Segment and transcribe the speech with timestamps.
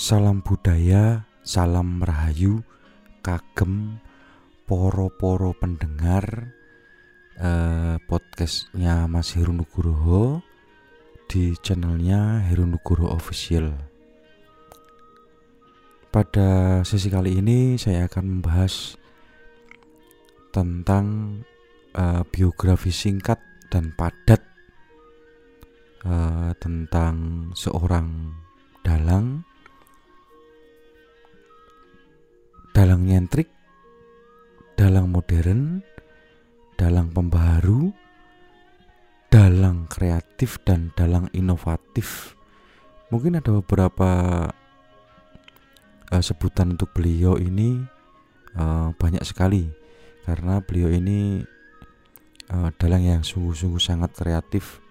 [0.00, 2.64] Salam budaya, salam rahayu,
[3.20, 4.00] kagem
[4.64, 6.56] poro-poro pendengar
[7.36, 10.40] eh, podcastnya Mas Heru Nugroho
[11.28, 13.76] di channelnya Heru Nugroho Official.
[16.08, 18.96] Pada sesi kali ini saya akan membahas
[20.48, 21.36] tentang
[21.92, 23.36] eh, biografi singkat
[23.68, 24.40] dan padat
[26.08, 28.32] eh, tentang seorang
[28.80, 29.49] dalang
[32.70, 33.48] dalang nyentrik
[34.78, 35.84] dalang modern
[36.80, 37.92] dalang pembaharu
[39.30, 42.34] dalang kreatif dan dalang inovatif.
[43.14, 44.10] Mungkin ada beberapa
[46.10, 47.78] uh, sebutan untuk beliau ini
[48.58, 49.70] uh, banyak sekali.
[50.26, 51.40] Karena beliau ini
[52.50, 54.82] uh, dalang yang sungguh-sungguh sangat kreatif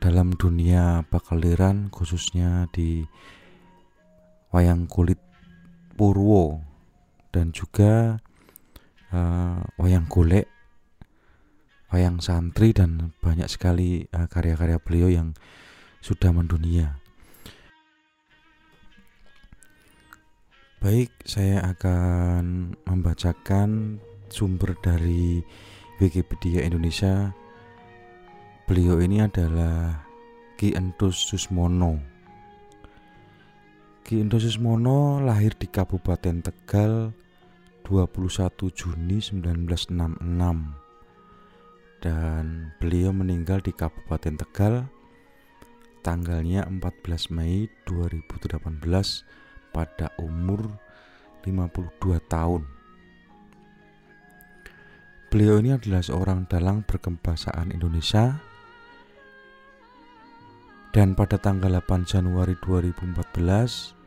[0.00, 3.04] dalam dunia pakaliran khususnya di
[4.48, 5.20] wayang kulit
[6.00, 6.64] Purwo
[7.28, 8.16] dan juga
[9.12, 10.48] uh, wayang golek
[11.92, 15.28] wayang santri dan banyak sekali karya-karya uh, beliau yang
[16.00, 16.96] sudah mendunia.
[20.80, 24.00] Baik, saya akan membacakan
[24.32, 25.44] sumber dari
[26.00, 27.36] Wikipedia Indonesia.
[28.64, 30.00] Beliau ini adalah
[30.56, 32.09] Ki Entus Susmono.
[34.00, 37.12] Ki Entus Susmono lahir di Kabupaten Tegal
[37.84, 44.88] 21 Juni 1966 dan beliau meninggal di Kabupaten Tegal
[46.00, 48.80] tanggalnya 14 Mei 2018
[49.70, 50.80] pada umur
[51.44, 52.64] 52 tahun.
[55.30, 58.42] Beliau ini adalah seorang dalang berkembasaan Indonesia
[60.90, 63.99] dan pada tanggal 8 Januari 2014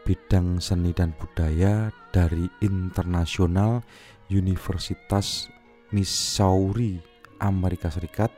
[0.04, 3.80] bidang seni dan budaya dari International
[4.28, 5.48] Universitas
[5.96, 7.00] Missouri,
[7.40, 8.32] Amerika Serikat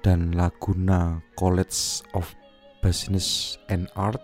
[0.00, 2.32] dan Laguna College of
[2.80, 4.20] Business and Art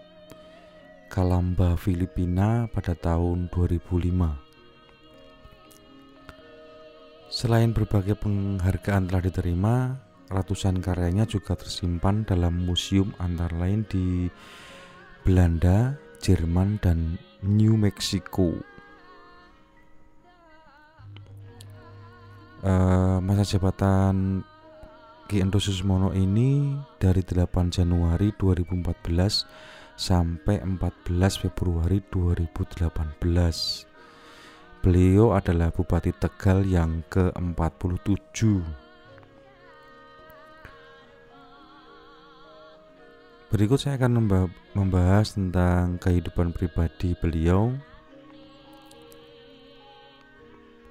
[1.13, 4.47] Kalamba, Filipina pada tahun 2005.
[7.29, 10.01] Selain berbagai penghargaan telah diterima,
[10.33, 14.31] ratusan karyanya juga tersimpan dalam museum antara lain di
[15.27, 18.57] Belanda, Jerman, dan New Mexico.
[22.67, 24.43] Uh, masa jabatan
[25.27, 33.87] Ki Endo Susmono ini dari 8 Januari 2014 sampai 14 Februari 2018.
[34.87, 38.86] Beliau adalah Bupati Tegal yang ke-47.
[43.47, 44.27] Berikut saya akan
[44.75, 47.71] membahas tentang kehidupan pribadi beliau.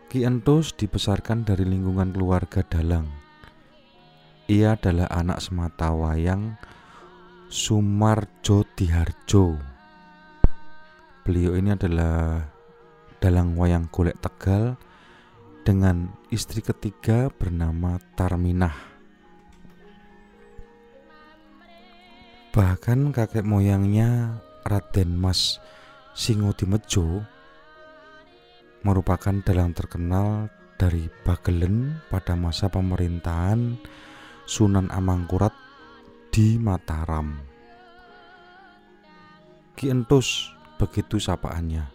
[0.08, 3.12] Ki Entus dibesarkan dari lingkungan keluarga dalang.
[4.48, 6.56] Ia adalah anak semata wayang
[7.52, 9.60] Sumarjo Diharjo.
[11.28, 12.40] Beliau ini adalah
[13.20, 14.80] dalang wayang golek Tegal
[15.68, 18.95] dengan istri ketiga bernama Tarminah.
[22.56, 25.60] Bahkan kakek moyangnya Raden Mas
[26.16, 27.28] Singodimejo
[28.80, 30.48] merupakan dalang terkenal
[30.80, 33.76] dari Bagelen pada masa pemerintahan
[34.48, 35.52] Sunan Amangkurat
[36.32, 37.36] di Mataram.
[39.76, 40.48] Ki Entus
[40.80, 41.92] begitu sapaannya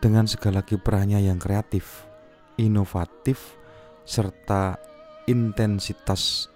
[0.00, 2.08] dengan segala kiprahnya yang kreatif,
[2.56, 3.60] inovatif,
[4.08, 4.80] serta
[5.28, 6.49] intensitas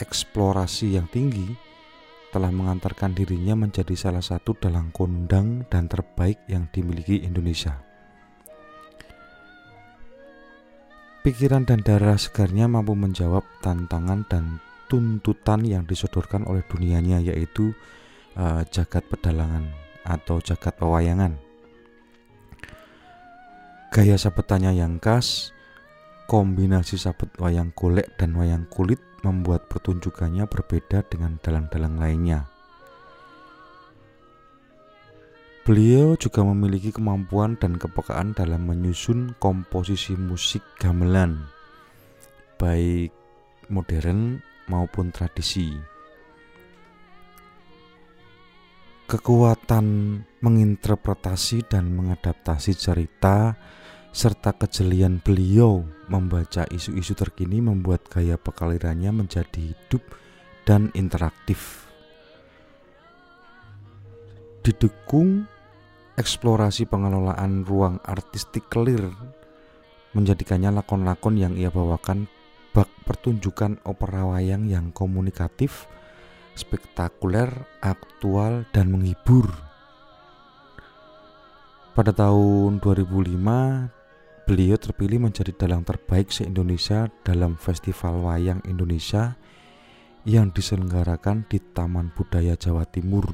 [0.00, 1.52] eksplorasi yang tinggi,
[2.32, 7.76] telah mengantarkan dirinya menjadi salah satu dalang kondang dan terbaik yang dimiliki Indonesia.
[11.22, 14.58] Pikiran dan darah segarnya mampu menjawab tantangan dan
[14.90, 17.70] tuntutan yang disodorkan oleh dunianya yaitu
[18.34, 19.70] uh, jagat pedalangan
[20.02, 21.38] atau jagat pewayangan.
[23.92, 25.52] Gaya sabetannya yang khas,
[26.26, 32.40] kombinasi sabet wayang golek dan wayang kulit membuat pertunjukannya berbeda dengan dalang-dalang lainnya.
[35.62, 41.46] Beliau juga memiliki kemampuan dan kepekaan dalam menyusun komposisi musik gamelan,
[42.58, 43.14] baik
[43.70, 45.70] modern maupun tradisi.
[49.06, 49.86] Kekuatan
[50.42, 53.54] menginterpretasi dan mengadaptasi cerita
[54.12, 60.04] serta kejelian beliau membaca isu-isu terkini membuat gaya pekalirannya menjadi hidup
[60.68, 61.88] dan interaktif.
[64.60, 65.48] Didukung
[66.20, 69.10] eksplorasi pengelolaan ruang artistik clear
[70.12, 72.28] menjadikannya lakon-lakon yang ia bawakan
[72.76, 75.88] bak pertunjukan opera wayang yang komunikatif,
[76.52, 77.48] spektakuler,
[77.80, 79.48] aktual, dan menghibur.
[81.92, 84.01] Pada tahun 2005,
[84.44, 89.38] beliau terpilih menjadi dalang terbaik se-Indonesia dalam Festival Wayang Indonesia
[90.26, 93.26] yang diselenggarakan di Taman Budaya Jawa Timur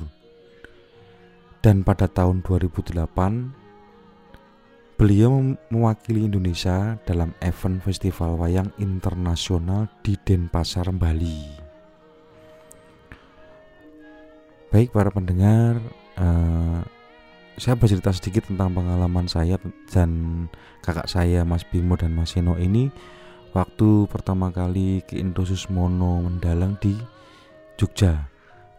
[1.60, 3.69] dan pada tahun 2008
[4.99, 11.70] beliau mewakili Indonesia dalam event Festival Wayang Internasional di Denpasar, Bali.
[14.69, 15.81] Baik para pendengar,
[16.19, 16.82] uh,
[17.58, 19.58] saya bercerita sedikit tentang pengalaman saya
[19.90, 20.46] dan
[20.78, 22.87] kakak saya Mas Bimo dan Mas Seno ini
[23.50, 26.94] waktu pertama kali ke Indosus Mono mendalang di
[27.75, 28.31] Jogja.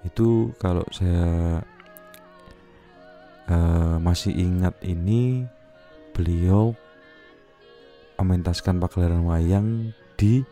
[0.07, 1.59] Itu kalau saya
[3.51, 5.43] uh, masih ingat ini
[6.15, 6.71] beliau
[8.15, 9.67] mementaskan pagelaran wayang
[10.15, 10.43] di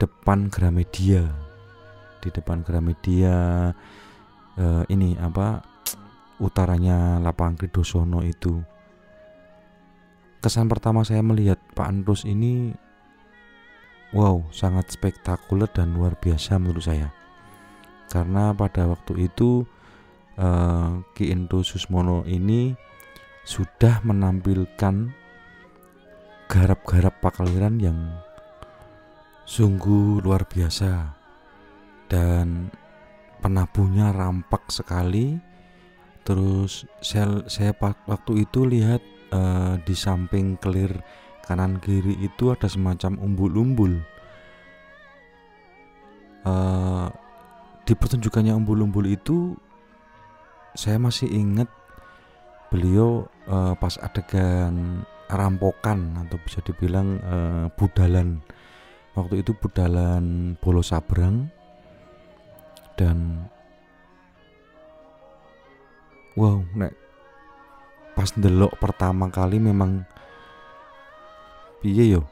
[0.00, 1.28] depan Gramedia
[2.18, 3.70] di depan Gramedia
[4.58, 5.62] uh, ini apa
[6.38, 8.62] utaranya lapangan Kridosono itu.
[10.38, 12.70] Kesan pertama saya melihat Pak Andrus ini
[14.14, 17.10] wow sangat spektakuler dan luar biasa menurut saya.
[18.08, 19.66] Karena pada waktu itu
[20.38, 22.72] uh, Ki Endo Susmono ini
[23.44, 25.12] sudah menampilkan
[26.48, 27.98] garap-garap pakaliran yang
[29.44, 31.18] sungguh luar biasa.
[32.08, 32.72] Dan
[33.44, 35.47] penabuhnya rampak sekali
[36.28, 39.00] terus saya, saya waktu itu lihat
[39.32, 40.92] uh, di samping kelir
[41.40, 43.96] kanan kiri itu ada semacam umbul-umbul.
[46.44, 47.08] Uh,
[47.88, 49.56] di pertunjukannya umbul-umbul itu
[50.76, 51.72] saya masih ingat
[52.68, 58.44] beliau uh, pas adegan rampokan atau bisa dibilang uh, budalan.
[59.16, 61.48] Waktu itu budalan Bolo Sabrang
[63.00, 63.48] dan
[66.34, 66.92] wow nek
[68.18, 70.02] pas ndelok pertama kali memang
[71.78, 72.26] piye yo?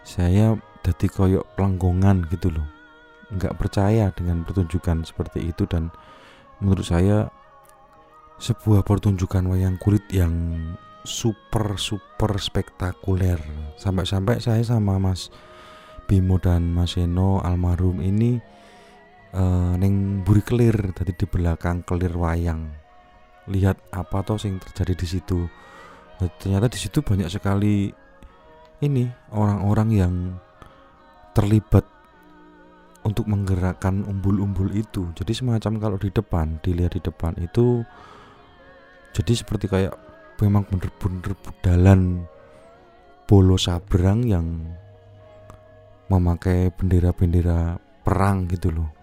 [0.00, 2.64] Saya jadi koyok pelanggongan gitu loh.
[3.28, 5.92] Nggak percaya dengan pertunjukan seperti itu dan
[6.64, 7.28] menurut saya
[8.40, 10.32] sebuah pertunjukan wayang kulit yang
[11.04, 13.36] super super spektakuler.
[13.76, 15.28] Sampai-sampai saya sama Mas
[16.08, 18.40] Bimo dan Mas Eno almarhum ini
[19.36, 22.87] uh, neng buri kelir tadi di belakang kelir wayang
[23.48, 25.48] lihat apa toh yang terjadi di situ.
[26.18, 27.90] Nah, ternyata di situ banyak sekali
[28.84, 29.04] ini
[29.34, 30.14] orang-orang yang
[31.32, 31.86] terlibat
[33.06, 35.08] untuk menggerakkan umbul-umbul itu.
[35.16, 37.82] Jadi semacam kalau di depan dilihat di depan itu
[39.16, 39.94] jadi seperti kayak
[40.38, 42.28] memang bener-bener budalan
[43.24, 44.46] bolo sabrang yang
[46.08, 48.97] memakai bendera-bendera perang gitu loh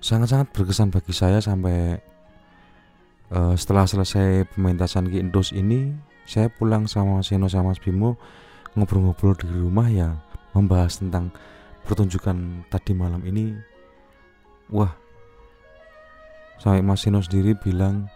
[0.00, 2.00] sangat-sangat berkesan bagi saya sampai
[3.32, 5.92] uh, setelah selesai pementasan Ki Indos ini
[6.24, 8.16] saya pulang sama Seno sama Mas Bimo
[8.72, 10.16] ngobrol-ngobrol di rumah ya
[10.56, 11.30] membahas tentang
[11.84, 13.54] pertunjukan tadi malam ini.
[14.72, 14.94] Wah
[16.60, 18.08] sampai Mas Sino sendiri bilang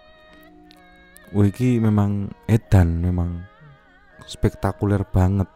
[1.34, 3.44] Wiki memang edan memang
[4.24, 5.48] spektakuler banget.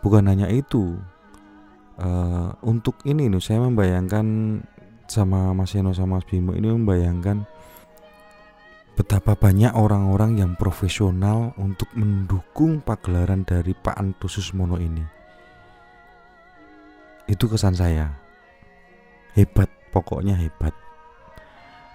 [0.00, 0.98] Bukan hanya itu
[1.98, 4.26] uh, untuk ini nih saya membayangkan
[5.08, 7.46] sama Mas Sino sama Mas Bimo ini membayangkan
[8.92, 15.02] betapa banyak orang-orang yang profesional untuk mendukung pagelaran dari Pak Antusus Mono ini.
[17.24, 18.12] Itu kesan saya.
[19.32, 20.76] Hebat pokoknya hebat.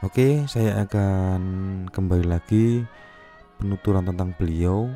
[0.01, 1.41] Oke, saya akan
[1.89, 2.85] kembali lagi
[3.61, 4.89] penuturan tentang beliau.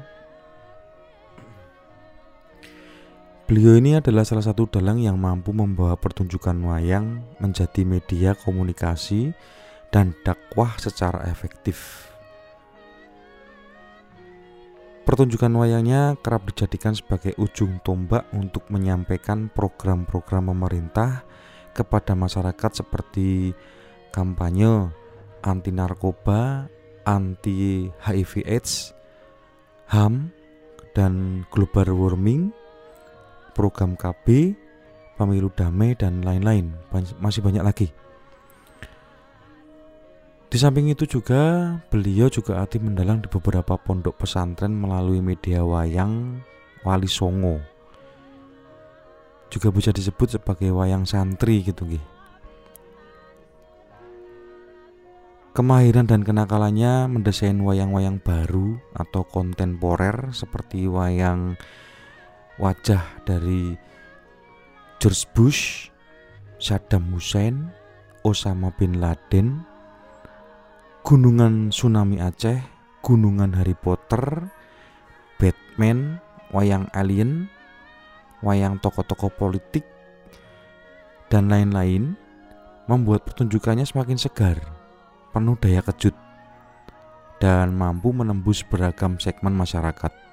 [3.52, 9.36] Beliau ini adalah salah satu dalang yang mampu membawa pertunjukan wayang menjadi media komunikasi
[9.92, 12.08] dan dakwah secara efektif.
[15.04, 21.28] Pertunjukan wayangnya kerap dijadikan sebagai ujung tombak untuk menyampaikan program-program pemerintah
[21.76, 23.52] kepada masyarakat seperti
[24.16, 24.96] kampanye,
[25.44, 26.72] anti narkoba,
[27.04, 28.96] anti HIV AIDS,
[29.92, 30.32] HAM
[30.96, 32.56] dan global warming,
[33.54, 34.56] program KB,
[35.20, 36.74] pemilu damai dan lain-lain.
[37.20, 37.88] Masih banyak lagi.
[40.52, 46.44] Di samping itu juga beliau juga aktif mendalang di beberapa pondok pesantren melalui media wayang
[46.84, 47.56] Wali Songo.
[49.48, 52.04] Juga bisa disebut sebagai wayang santri gitu nggih.
[55.52, 61.60] Kemahiran dan kenakalannya mendesain wayang-wayang baru atau kontemporer seperti wayang
[62.62, 63.74] wajah dari
[65.02, 65.90] George Bush,
[66.62, 67.74] Saddam Hussein,
[68.22, 69.66] Osama bin Laden,
[71.02, 72.62] Gunungan Tsunami Aceh,
[73.02, 74.46] Gunungan Harry Potter,
[75.42, 76.22] Batman,
[76.54, 77.50] wayang alien,
[78.46, 79.82] wayang tokoh-tokoh politik,
[81.34, 82.14] dan lain-lain
[82.86, 84.62] membuat pertunjukannya semakin segar,
[85.34, 86.14] penuh daya kejut,
[87.42, 90.31] dan mampu menembus beragam segmen masyarakat.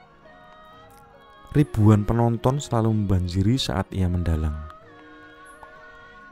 [1.49, 4.69] Ribuan penonton selalu membanjiri saat ia mendalang.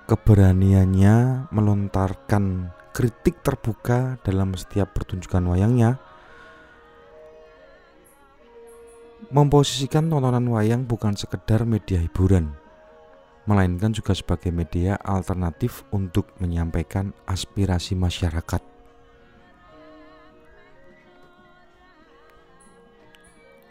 [0.07, 5.99] Keberaniannya melontarkan kritik terbuka dalam setiap pertunjukan wayangnya
[9.33, 12.55] memposisikan tontonan wayang bukan sekedar media hiburan
[13.47, 18.76] melainkan juga sebagai media alternatif untuk menyampaikan aspirasi masyarakat.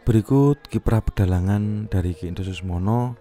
[0.06, 2.30] Berikut kiprah pedalangan dari Ki
[2.62, 3.18] Mono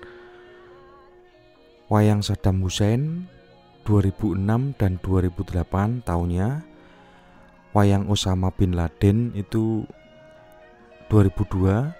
[1.85, 3.29] Wayang Saddam Hussein
[3.85, 6.65] 2006 dan 2008 tahunnya.
[7.77, 9.83] Wayang Osama bin Laden itu
[11.11, 11.91] 2002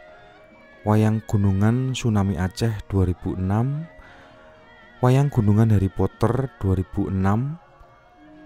[0.88, 7.60] Wayang Gunungan Tsunami Aceh 2006 Wayang Gunungan Harry Potter 2006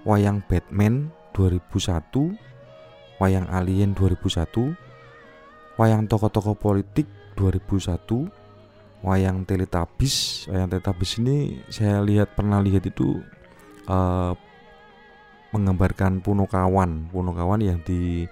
[0.09, 4.73] Wayang Batman 2001 Wayang Alien 2001
[5.77, 7.05] Wayang Tokoh-Tokoh Politik
[7.37, 8.38] 2001
[9.05, 10.47] Wayang Teletubbies.
[10.51, 13.19] Wayang Teletubbies ini saya lihat pernah lihat itu
[13.87, 14.33] uh,
[15.49, 18.29] menggambarkan Punokawan Punokawan yang di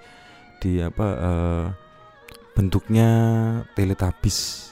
[0.61, 1.65] di apa uh,
[2.53, 3.09] bentuknya
[3.77, 4.67] teletabis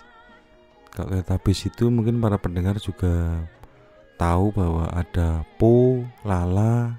[0.96, 3.44] kalau teletabis itu mungkin para pendengar juga
[4.16, 6.96] tahu bahwa ada po lala.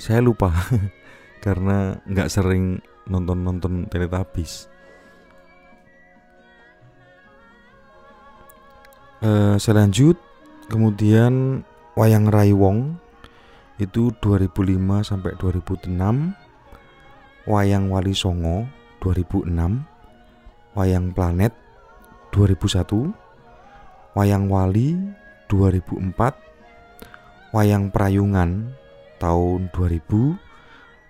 [0.00, 0.48] Saya lupa
[1.44, 4.69] karena nggak sering nonton nonton teletabis
[9.24, 10.16] uh, selanjut
[10.68, 11.64] kemudian
[11.96, 12.96] wayang raiwong
[13.80, 16.36] itu 2005 sampai 2006
[17.48, 18.68] wayang wali songo
[19.00, 19.90] 2006
[20.70, 21.50] Wayang Planet
[22.30, 23.10] 2001
[24.14, 24.94] Wayang Wali
[25.50, 26.14] 2004
[27.50, 28.70] Wayang Prayungan
[29.18, 30.38] tahun 2000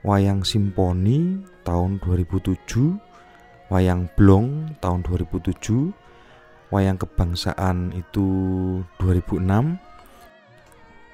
[0.01, 2.57] Wayang Simponi tahun 2007
[3.69, 5.93] Wayang Blong tahun 2007
[6.71, 8.27] Wayang Kebangsaan itu
[9.03, 9.43] 2006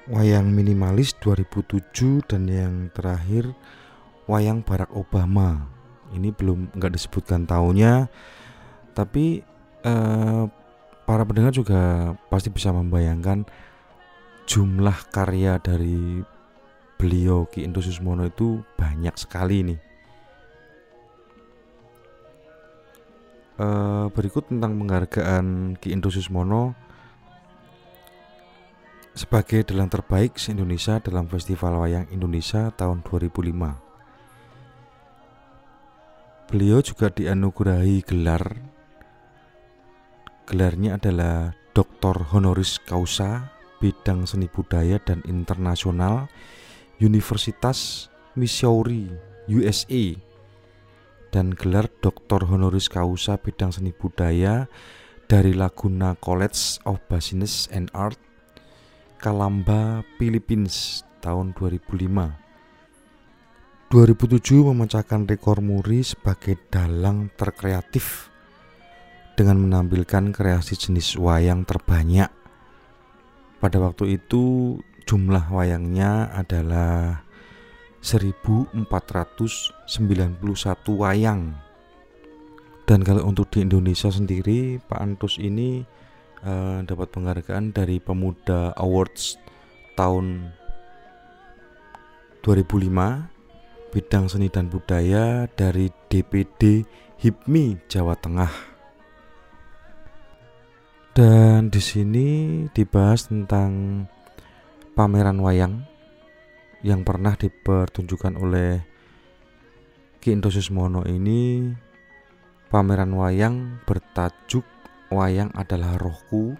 [0.07, 3.51] Wayang Minimalis 2007 dan yang terakhir
[4.29, 5.67] Wayang Barack Obama.
[6.15, 8.07] Ini belum nggak disebutkan tahunnya
[8.95, 9.45] tapi
[9.85, 10.43] eh,
[11.05, 13.45] para pendengar juga pasti bisa membayangkan
[14.47, 16.23] jumlah karya dari
[16.97, 19.86] beliau Ki Endo Susmono itu banyak sekali nih
[23.57, 26.77] eh, berikut tentang penghargaan Ki Endo Susmono
[29.17, 33.81] sebagai dalang terbaik se-Indonesia dalam Festival Wayang Indonesia tahun 2005.
[36.47, 38.55] Beliau juga dianugerahi gelar
[40.47, 42.31] Gelarnya adalah Dr.
[42.31, 43.51] Honoris Causa
[43.83, 46.31] bidang seni budaya dan internasional
[47.03, 48.07] Universitas
[48.39, 49.11] Missouri,
[49.51, 50.15] USA
[51.31, 52.47] dan gelar Dr.
[52.47, 54.71] Honoris Causa bidang seni budaya
[55.27, 58.19] dari Laguna College of Business and Art
[59.19, 62.47] Kalamba, Philippines tahun 2005.
[63.87, 68.27] 2007 memecahkan rekor muri sebagai dalang terkreatif
[69.39, 72.27] dengan menampilkan kreasi jenis wayang terbanyak.
[73.57, 74.75] Pada waktu itu
[75.07, 77.23] jumlah wayangnya adalah
[78.07, 80.39] 1491
[80.95, 81.59] wayang.
[82.87, 85.83] Dan kalau untuk di Indonesia sendiri, Pak Antus ini
[86.47, 89.35] uh, dapat penghargaan dari Pemuda Awards
[89.99, 90.55] tahun
[92.47, 96.87] 2005 bidang seni dan budaya dari DPD
[97.19, 98.79] HIPMI Jawa Tengah.
[101.11, 102.27] Dan di sini
[102.71, 104.07] dibahas tentang
[104.95, 105.96] pameran wayang
[106.85, 108.85] yang pernah dipertunjukkan oleh
[110.21, 111.71] Ki Indosus Mono ini
[112.67, 114.65] pameran wayang bertajuk
[115.09, 116.57] wayang adalah rohku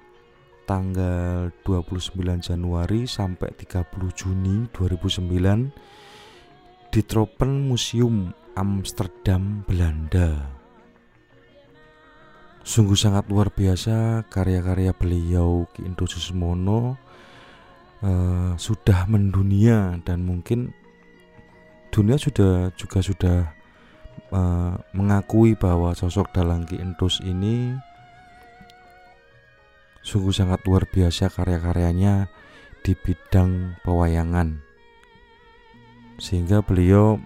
[0.67, 8.27] tanggal 29 Januari sampai 30 Juni 2009 di Tropen Museum
[8.59, 10.51] Amsterdam, Belanda.
[12.59, 17.02] Sungguh sangat luar biasa karya-karya beliau Ki Susmono
[18.03, 20.75] uh, sudah mendunia dan mungkin
[21.89, 23.37] dunia sudah juga sudah
[24.35, 27.73] uh, mengakui bahwa sosok Dalang Ki Entus ini
[30.03, 32.27] Sungguh sangat luar biasa karya-karyanya
[32.83, 34.59] di bidang pewayangan.
[36.19, 37.23] Sehingga beliau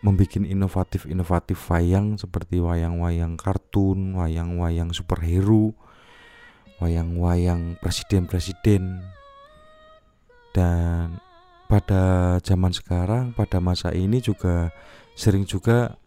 [0.00, 5.76] membuat inovatif-inovatif wayang seperti wayang-wayang kartun, wayang-wayang superhero,
[6.80, 9.04] wayang-wayang presiden-presiden.
[10.56, 11.20] Dan
[11.68, 14.72] pada zaman sekarang, pada masa ini juga
[15.12, 16.00] sering juga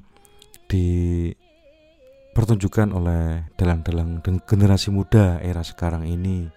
[0.65, 1.29] di
[2.33, 6.49] pertunjukan oleh dalang-dalang dan generasi muda era sekarang ini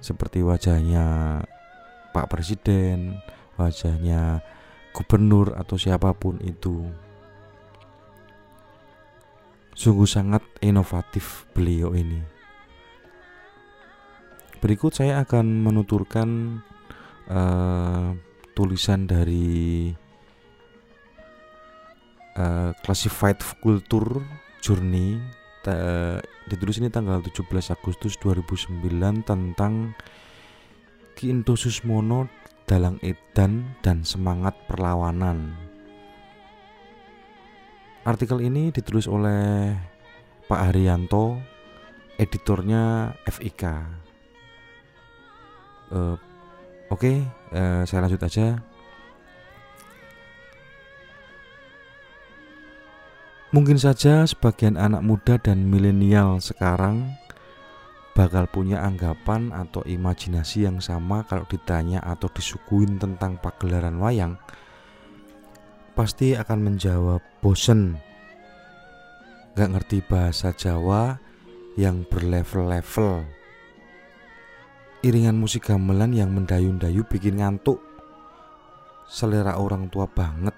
[0.00, 1.36] seperti wajahnya
[2.16, 3.20] Pak Presiden,
[3.60, 4.40] wajahnya
[4.96, 6.88] gubernur atau siapa pun itu.
[9.76, 12.20] Sungguh sangat inovatif beliau ini.
[14.60, 16.60] Berikut saya akan menuturkan
[17.30, 18.12] uh,
[18.52, 19.94] tulisan dari
[22.36, 24.20] uh, Classified Culture
[24.60, 25.16] Journey
[26.48, 28.80] ditulis ini tanggal 17 Agustus 2009
[29.28, 29.92] tentang
[31.14, 32.32] Ki Susmono
[32.64, 35.52] Dalang Edan dan Semangat Perlawanan.
[38.08, 39.76] Artikel ini ditulis oleh
[40.48, 41.36] Pak Haryanto,
[42.16, 43.62] editornya FIK.
[45.92, 46.16] Uh,
[46.90, 47.22] Oke,
[47.54, 48.58] uh, saya lanjut aja.
[53.50, 57.18] Mungkin saja sebagian anak muda dan milenial sekarang
[58.14, 64.34] bakal punya anggapan atau imajinasi yang sama kalau ditanya atau disuguhin tentang pagelaran wayang
[65.94, 67.98] pasti akan menjawab bosen
[69.58, 71.18] gak ngerti bahasa Jawa
[71.74, 73.39] yang berlevel-level
[75.00, 77.80] iringan musik gamelan yang mendayu-dayu bikin ngantuk
[79.08, 80.54] selera orang tua banget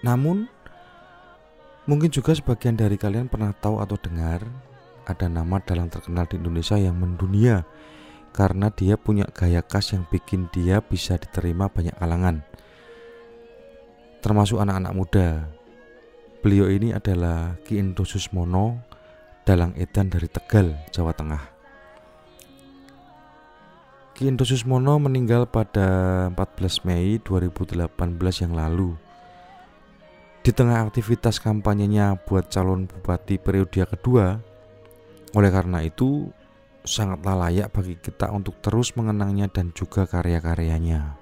[0.00, 0.48] namun
[1.90, 4.46] Mungkin juga sebagian dari kalian pernah tahu atau dengar
[5.08, 7.66] ada nama dalang terkenal di Indonesia yang mendunia
[8.30, 12.46] karena dia punya gaya khas yang bikin dia bisa diterima banyak kalangan,
[14.22, 15.28] termasuk anak-anak muda.
[16.46, 18.86] Beliau ini adalah Ki Endo Susmono,
[19.42, 21.59] dalang edan dari Tegal, Jawa Tengah.
[24.20, 27.88] Ki Endo Susmono meninggal pada 14 Mei 2018
[28.44, 28.92] yang lalu.
[30.44, 34.36] Di tengah aktivitas kampanyenya buat calon bupati periode kedua,
[35.32, 36.28] oleh karena itu
[36.84, 41.16] sangatlah layak bagi kita untuk terus mengenangnya dan juga karya-karyanya.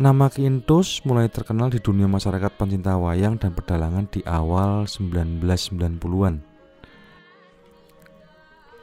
[0.00, 6.47] Nama Kintus mulai terkenal di dunia masyarakat pencinta wayang dan pedalangan di awal 1990-an.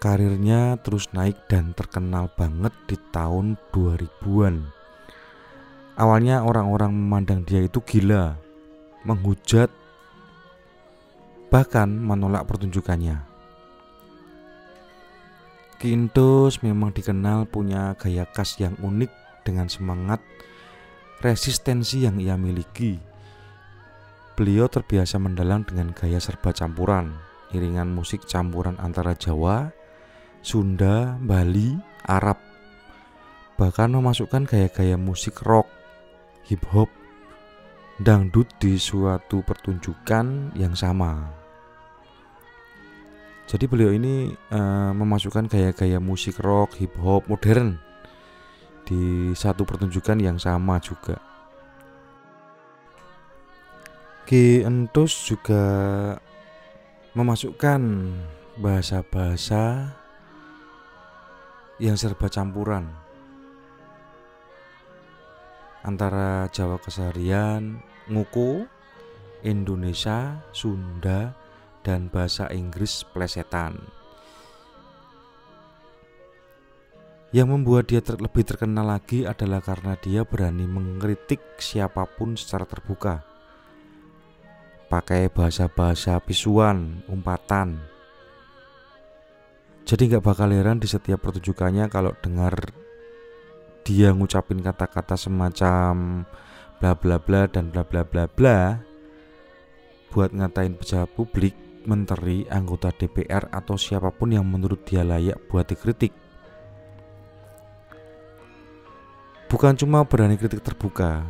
[0.05, 4.69] Karirnya terus naik dan terkenal banget di tahun 2000-an.
[5.97, 8.37] Awalnya orang-orang memandang dia itu gila,
[9.01, 9.73] menghujat,
[11.49, 13.25] bahkan menolak pertunjukannya.
[15.81, 19.09] Kintus memang dikenal punya gaya khas yang unik
[19.41, 20.21] dengan semangat
[21.17, 23.01] resistensi yang ia miliki.
[24.37, 27.09] Beliau terbiasa mendalang dengan gaya serba campuran,
[27.57, 29.73] iringan musik campuran antara Jawa,
[30.45, 31.73] Sunda, Bali,
[32.05, 32.38] Arab.
[33.58, 35.65] Bahkan memasukkan gaya-gaya musik rock,
[36.45, 36.93] hip hop,
[37.97, 41.34] dangdut di suatu pertunjukan yang sama.
[43.49, 47.81] Jadi beliau ini uh, memasukkan gaya-gaya musik rock, hip hop modern
[48.86, 51.17] di satu pertunjukan yang sama juga.
[54.29, 55.65] Ki Entus juga
[57.17, 57.81] memasukkan
[58.62, 59.93] bahasa-bahasa
[61.79, 63.05] yang serba campuran
[65.85, 67.77] antara Jawa keseharian,
[68.09, 68.65] Nguku,
[69.45, 71.38] Indonesia, Sunda,
[71.85, 73.77] dan bahasa Inggris plesetan.
[77.29, 82.65] Yang membuat dia ter lebih terkenal lagi adalah karena dia berani mengkritik siapa pun secara
[82.65, 83.21] terbuka.
[84.89, 87.94] Pakai bahasa-bahasa pisuan, umpatan.
[89.86, 92.74] Jadi nggak bakal heran di setiap pertunjukannya kalau dengar
[93.86, 96.26] dia ngucapin kata-kata semacam
[96.82, 98.82] bla bla bla dan bla bla bla bla
[100.10, 101.54] buat ngatain pejabat publik
[101.86, 106.10] menteri, anggota DPR, atau siapa pun yang menurut dia layak buat dikritik.
[109.45, 111.21] Bukan cuma berani kritik terbuka,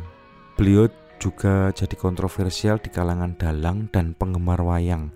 [0.56, 0.88] beliau
[1.20, 5.12] juga jadi kontroversial di kalangan dalang dan penggemar wayang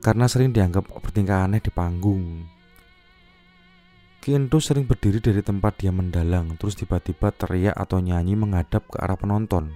[0.00, 2.48] karena sering dianggap bertingkah aneh di panggung.
[4.20, 9.16] Kintu sering berdiri dari tempat dia mendalang, terus tiba-tiba teriak atau nyanyi menghadap ke arah
[9.16, 9.72] penonton.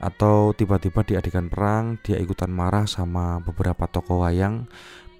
[0.00, 4.68] Atau tiba-tiba di adegan perang dia ikutan marah sama beberapa tokoh wayang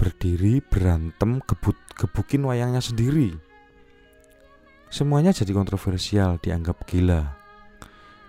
[0.01, 3.37] berdiri berantem gebut gebukin wayangnya sendiri.
[4.93, 7.41] Semuanya jadi kontroversial dianggap gila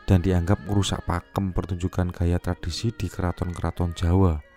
[0.08, 4.53] dan dianggap merusak pakem pertunjukan gaya tradisi di keraton-keraton Jawa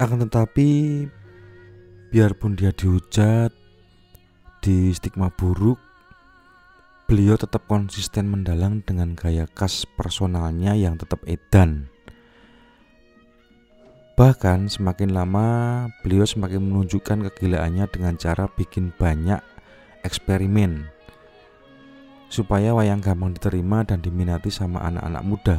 [0.00, 0.68] akan tetapi
[2.08, 3.52] biarpun dia dihujat
[4.64, 5.76] di stigma buruk
[7.04, 11.92] beliau tetap konsisten mendalang dengan gaya khas personalnya yang tetap edan.
[14.16, 15.48] Bahkan semakin lama
[16.00, 19.44] beliau semakin menunjukkan kegilaannya dengan cara bikin banyak
[20.00, 20.88] eksperimen
[22.32, 25.58] supaya wayang gampang diterima dan diminati sama anak-anak muda.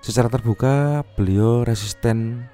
[0.00, 2.48] Secara terbuka, beliau resisten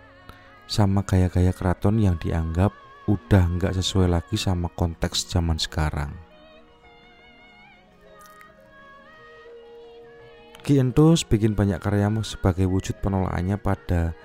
[0.66, 2.74] sama gaya-gaya keraton yang dianggap
[3.06, 6.10] udah nggak sesuai lagi sama konteks zaman sekarang.
[10.66, 14.18] Ki Entus bikin banyak karya sebagai wujud penolakannya pada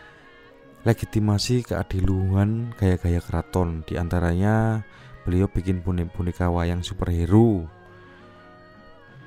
[0.81, 3.85] legitimasi keadiluan gaya-gaya keraton.
[3.85, 4.81] Di antaranya
[5.21, 7.69] beliau bikin boneka wayang superhero.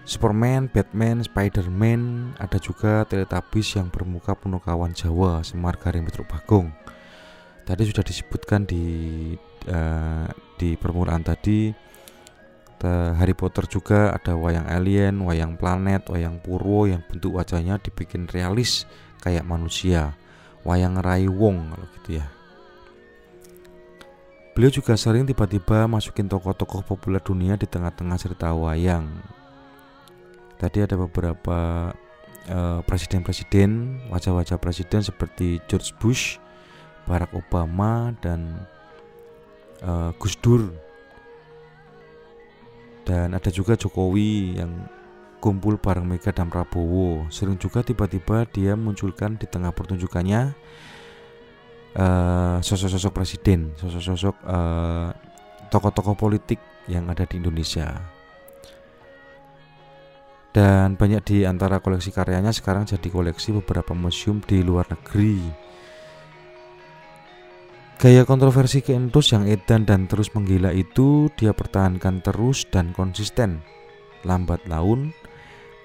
[0.04, 6.83] Superman, Batman, Spiderman, ada juga Teletubbies yang bermuka penuh kawan Jawa, Semar Garing Petruk Bagong.
[7.64, 8.84] Tadi sudah disebutkan di
[9.72, 10.28] uh,
[10.60, 11.72] di permulaan tadi
[12.84, 18.84] Harry Potter juga ada wayang alien, wayang planet, wayang purwo yang bentuk wajahnya dibikin realis
[19.24, 20.12] kayak manusia.
[20.68, 22.28] Wayang Rai Wong kalau gitu ya.
[24.52, 29.08] Beliau juga sering tiba-tiba masukin tokoh-tokoh populer dunia di tengah-tengah cerita wayang.
[30.60, 31.88] Tadi ada beberapa
[32.84, 33.70] presiden presiden-presiden,
[34.12, 36.36] wajah-wajah presiden seperti George Bush,
[37.04, 38.64] Barack Obama dan
[39.84, 40.72] uh, Gus Dur
[43.04, 44.72] dan ada juga Jokowi yang
[45.44, 47.28] kumpul bareng Mega dan Prabowo.
[47.28, 50.56] Sering juga tiba-tiba dia munculkan di tengah pertunjukannya
[52.00, 55.12] uh, sosok-sosok presiden, sosok-sosok uh,
[55.68, 56.56] tokoh-tokoh politik
[56.88, 57.92] yang ada di Indonesia.
[60.54, 65.42] Dan banyak di antara koleksi karyanya sekarang jadi koleksi beberapa museum di luar negeri.
[67.94, 73.62] Gaya kontroversi Keentus yang edan dan terus menggila itu dia pertahankan terus dan konsisten.
[74.26, 75.14] Lambat laun,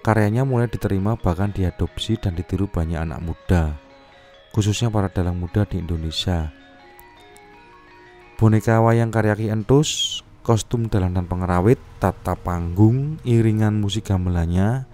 [0.01, 3.77] karyanya mulai diterima bahkan diadopsi dan ditiru banyak anak muda,
[4.55, 6.49] khususnya para dalang muda di Indonesia.
[8.39, 14.87] Boneka wayang karya Ki Entus kostum dalanan pengerawit, tata panggung, iringan musik gamelannya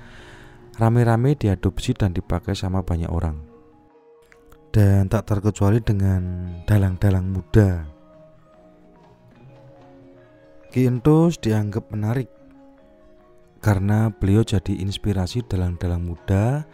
[0.75, 3.44] rame-rame diadopsi dan dipakai sama banyak orang.
[4.75, 7.88] Dan tak terkecuali dengan dalang-dalang muda.
[10.67, 12.27] Ki Entus dianggap menarik
[13.63, 16.67] karena beliau jadi inspirasi dalang-dalang muda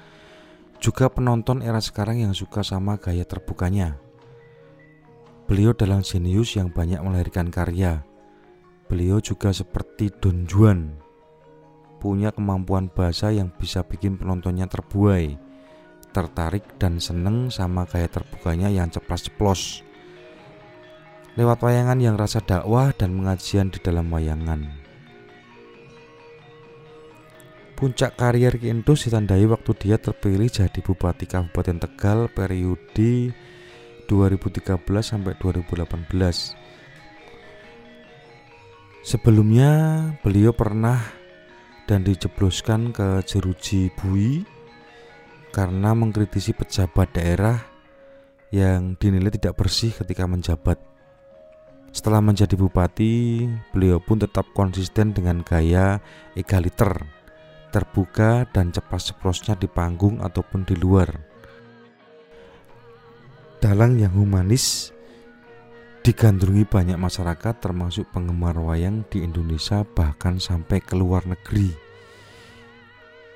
[0.82, 4.02] juga penonton era sekarang yang suka sama gaya terbukanya.
[5.46, 8.02] Beliau dalang jenius yang banyak melahirkan karya,
[8.92, 11.00] Beliau juga seperti Don Juan,
[12.04, 15.51] punya kemampuan bahasa yang bisa bikin penontonnya terbuai,
[16.12, 19.84] tertarik dan seneng sama gaya terbukanya yang ceplas-ceplos.
[21.40, 24.68] Lewat wayangan yang rasa dakwah dan mengajian di dalam wayangan.
[27.80, 33.34] Puncak karier Ki ditandai waktu dia terpilih jadi Bupati Kabupaten Tegal periode
[34.06, 36.62] 2013 sampai 2018
[39.02, 39.74] Sebelumnya
[40.22, 41.02] beliau pernah
[41.90, 44.46] dan dijebloskan ke jeruji bui
[45.52, 47.60] karena mengkritisi pejabat daerah
[48.52, 50.80] yang dinilai tidak bersih ketika menjabat.
[51.92, 53.44] Setelah menjadi bupati,
[53.76, 56.00] beliau pun tetap konsisten dengan gaya
[56.40, 57.04] egaliter,
[57.76, 61.12] terbuka dan cepat-ceplosnya di panggung ataupun di luar.
[63.60, 64.96] Dalang yang humanis
[66.02, 71.70] digandrungi banyak masyarakat termasuk penggemar wayang di Indonesia bahkan sampai ke luar negeri.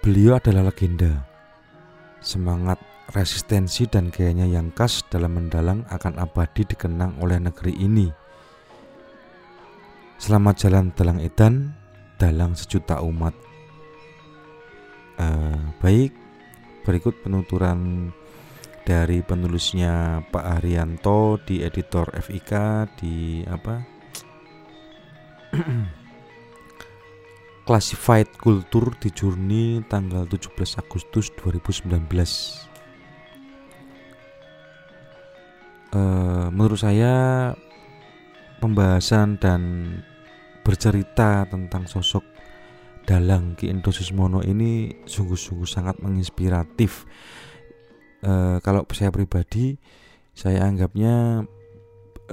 [0.01, 1.34] Beliau adalah legenda.
[2.25, 2.81] Semangat,
[3.13, 8.09] resistensi dan gayanya yang khas dalam mendalang akan abadi dikenang oleh negeri ini.
[10.17, 11.77] Selamat jalan dalang edan,
[12.17, 13.37] dalang sejuta umat.
[15.21, 16.17] Uh, baik,
[16.81, 18.09] berikut penuturan
[18.81, 22.51] dari penulisnya Pak Haryanto di editor FIK
[22.97, 23.85] di apa
[27.65, 32.69] Classified Culture di Journey tanggal 17 Agustus 2019
[35.97, 37.13] uh, menurut saya
[38.61, 39.61] pembahasan dan
[40.65, 42.25] bercerita tentang sosok
[43.05, 47.05] dalang Ki Endo Susmono ini sungguh-sungguh sangat menginspiratif.
[48.25, 49.77] Uh, kalau saya pribadi
[50.33, 51.45] saya anggapnya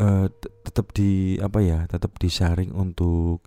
[0.01, 0.27] uh,
[0.64, 3.45] tetap di apa ya tetap disaring untuk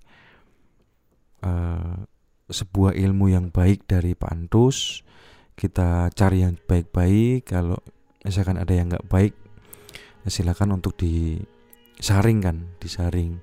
[1.43, 2.05] uh,
[2.47, 5.01] sebuah ilmu yang baik dari Pak Antus
[5.55, 7.47] kita cari yang baik-baik.
[7.47, 7.79] Kalau
[8.21, 9.33] misalkan ada yang nggak baik
[10.27, 13.39] ya silakan untuk disaring kan disaring.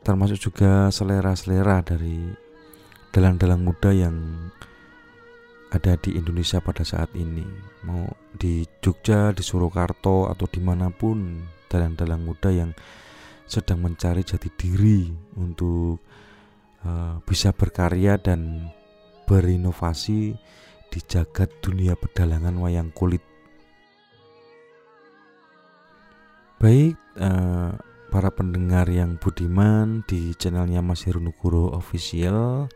[0.00, 2.24] Termasuk juga selera-selera dari
[3.12, 4.16] dalang-dalang muda yang
[5.70, 7.44] ada di Indonesia pada saat ini.
[7.84, 12.72] Mau di Jogja, di Surakarta atau di mana pun dalang-dalang muda yang
[13.46, 16.02] sedang mencari jati diri untuk
[16.84, 18.70] uh, bisa berkarya dan
[19.24, 20.34] berinovasi
[20.90, 23.22] di jagat dunia pedalangan wayang kulit.
[26.60, 27.72] Baik, uh,
[28.12, 32.68] para pendengar yang budiman di channelnya Mas Herunuguro Official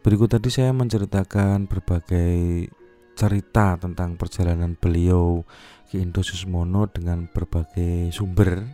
[0.00, 2.72] Berikut tadi saya menceritakan berbagai
[3.12, 5.44] cerita tentang perjalanan beliau
[5.92, 8.64] ke Indo Susmono dengan berbagai sumber.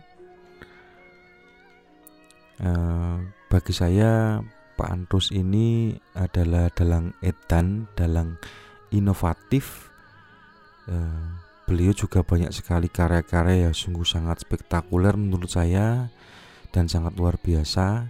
[2.63, 4.43] Uh, bagi saya
[4.77, 8.37] Pak Antus ini adalah dalang edan, dalang
[8.93, 9.89] inovatif.
[10.87, 11.35] Uh,
[11.67, 16.07] beliau juga banyak sekali karya-karya yang sungguh sangat spektakuler menurut saya
[16.71, 18.07] dan sangat luar biasa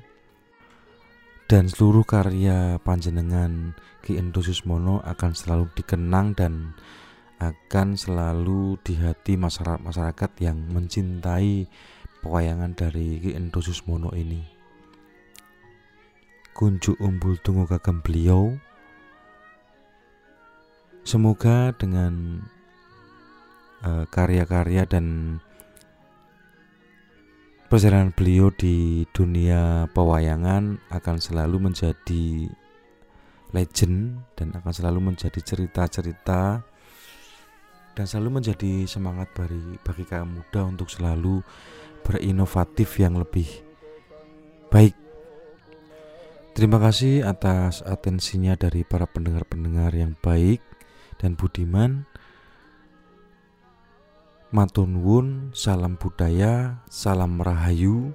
[1.47, 3.71] dan seluruh karya panjenengan
[4.03, 6.75] Ki Endo Susmono akan selalu dikenang dan
[7.39, 11.65] akan selalu di hati masyarakat-masyarakat yang mencintai
[12.19, 14.56] pewayangan dari Ki Endo Susmono ini.
[16.57, 18.57] Kunjuk umbul tunggu kagem beliau.
[21.05, 22.41] Semoga dengan
[23.85, 25.37] uh, karya-karya dan
[27.67, 32.47] Perjalanan beliau di dunia pewayangan akan selalu menjadi
[33.51, 36.63] legend dan akan selalu menjadi cerita-cerita
[37.91, 41.43] dan selalu menjadi semangat bagi bagi kaum muda untuk selalu
[42.07, 43.51] berinovatif yang lebih
[44.71, 45.06] baik.
[46.57, 50.57] Terima kasih atas atensinya dari para pendengar-pendengar yang baik
[51.21, 52.09] dan budiman.
[54.49, 58.09] Matunwun, salam budaya, salam rahayu.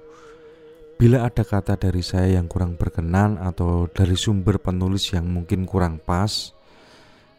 [0.99, 6.03] Bila ada kata dari saya yang kurang berkenan atau dari sumber penulis yang mungkin kurang
[6.03, 6.51] pas,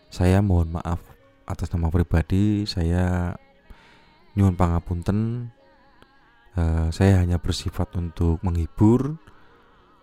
[0.09, 1.05] saya mohon maaf
[1.45, 2.65] atas nama pribadi.
[2.65, 3.37] Saya
[4.41, 5.53] nyuwun pangapunten.
[6.57, 9.21] Uh, saya hanya bersifat untuk menghibur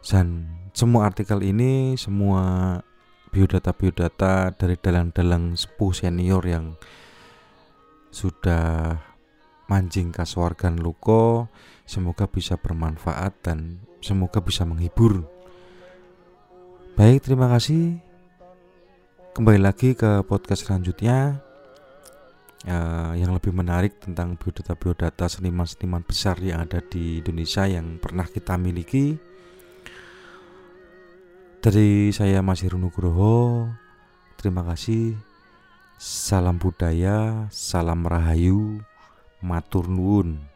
[0.01, 2.77] dan semua artikel ini semua
[3.31, 6.75] biodata-biodata dari dalang-dalang sepuh senior yang
[8.11, 8.99] sudah
[9.71, 11.47] mancing kasuargan luko
[11.87, 15.23] semoga bisa bermanfaat dan semoga bisa menghibur.
[16.99, 18.03] Baik terima kasih.
[19.31, 21.39] Kembali lagi ke podcast selanjutnya
[22.67, 28.59] uh, yang lebih menarik tentang biodata-biodata seniman-seniman besar yang ada di Indonesia yang pernah kita
[28.59, 29.30] miliki
[31.61, 33.69] dari saya masih Nugroho
[34.41, 35.13] Terima kasih.
[36.01, 38.81] Salam budaya Salam rahayu
[39.45, 40.50] Matur nuwun